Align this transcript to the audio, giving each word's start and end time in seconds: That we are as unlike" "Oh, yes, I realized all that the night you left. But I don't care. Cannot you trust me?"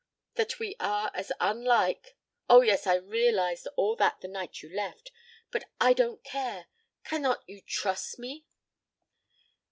That 0.33 0.57
we 0.57 0.75
are 0.79 1.11
as 1.13 1.31
unlike" 1.39 2.17
"Oh, 2.49 2.61
yes, 2.61 2.87
I 2.87 2.95
realized 2.95 3.67
all 3.75 3.95
that 3.97 4.19
the 4.19 4.27
night 4.27 4.63
you 4.63 4.75
left. 4.75 5.11
But 5.51 5.65
I 5.79 5.93
don't 5.93 6.23
care. 6.23 6.65
Cannot 7.03 7.43
you 7.47 7.61
trust 7.61 8.17
me?" 8.17 8.47